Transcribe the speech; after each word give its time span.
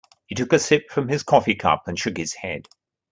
He 0.25 0.33
took 0.33 0.51
a 0.51 0.57
sip 0.57 0.89
from 0.89 1.09
his 1.09 1.21
coffee 1.21 1.53
cup 1.53 1.83
and 1.87 1.99
shook 1.99 2.17
his 2.17 2.33
head. 2.33 2.67